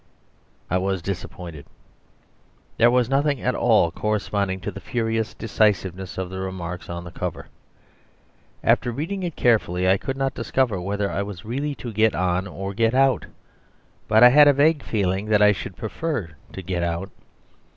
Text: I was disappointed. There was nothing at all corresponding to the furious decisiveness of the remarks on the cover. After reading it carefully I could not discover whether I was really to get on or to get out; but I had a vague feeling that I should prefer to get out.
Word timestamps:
I 0.67 0.79
was 0.79 1.03
disappointed. 1.03 1.67
There 2.77 2.89
was 2.89 3.07
nothing 3.07 3.39
at 3.39 3.53
all 3.53 3.91
corresponding 3.91 4.59
to 4.61 4.71
the 4.71 4.79
furious 4.79 5.35
decisiveness 5.35 6.17
of 6.17 6.31
the 6.31 6.39
remarks 6.39 6.89
on 6.89 7.03
the 7.03 7.11
cover. 7.11 7.49
After 8.63 8.91
reading 8.91 9.21
it 9.21 9.35
carefully 9.35 9.87
I 9.87 9.99
could 9.99 10.17
not 10.17 10.33
discover 10.33 10.81
whether 10.81 11.11
I 11.11 11.21
was 11.21 11.45
really 11.45 11.75
to 11.75 11.93
get 11.93 12.15
on 12.15 12.47
or 12.47 12.71
to 12.71 12.75
get 12.77 12.95
out; 12.95 13.27
but 14.07 14.23
I 14.23 14.29
had 14.29 14.47
a 14.47 14.53
vague 14.53 14.81
feeling 14.81 15.27
that 15.27 15.43
I 15.43 15.51
should 15.51 15.77
prefer 15.77 16.29
to 16.53 16.61
get 16.63 16.81
out. 16.81 17.11